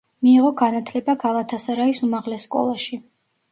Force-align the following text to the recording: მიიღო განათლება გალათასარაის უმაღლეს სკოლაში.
მიიღო 0.27 0.47
განათლება 0.61 1.15
გალათასარაის 1.25 2.03
უმაღლეს 2.09 2.51
სკოლაში. 2.51 3.01